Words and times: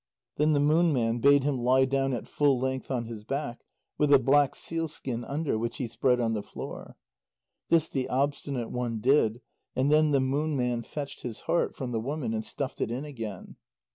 Then 0.37 0.53
the 0.53 0.59
Moon 0.59 0.91
Man 0.91 1.19
bade 1.19 1.43
him 1.43 1.59
lie 1.61 1.85
down 1.85 2.11
at 2.11 2.27
full 2.27 2.57
length 2.57 2.89
on 2.89 3.05
his 3.05 3.23
back, 3.23 3.63
with 3.99 4.11
a 4.11 4.17
black 4.17 4.55
sealskin 4.55 5.23
under, 5.23 5.59
which 5.59 5.77
he 5.77 5.85
spread 5.87 6.19
on 6.19 6.33
the 6.33 6.41
floor. 6.41 6.97
This 7.69 7.87
the 7.87 8.09
Obstinate 8.09 8.71
One 8.71 8.99
did, 8.99 9.41
and 9.75 9.91
then 9.91 10.09
the 10.09 10.19
Moon 10.19 10.57
Man 10.57 10.81
fetched 10.81 11.21
his 11.21 11.41
heart 11.41 11.75
from 11.75 11.91
the 11.91 11.99
woman 11.99 12.33
and 12.33 12.43
stuffed 12.43 12.81
it 12.81 12.89
in 12.89 13.05
again. 13.05 13.57